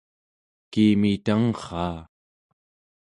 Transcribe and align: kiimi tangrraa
kiimi 0.71 1.11
tangrraa 1.25 1.99